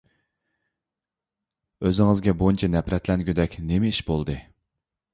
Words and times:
ئۆزىڭىزگە 1.83 2.37
بۇنچە 2.41 2.73
نەپرەتلەنگۈدەك 2.79 3.63
نېمە 3.71 3.97
ئىش 3.97 4.05
بولدى؟ 4.13 4.43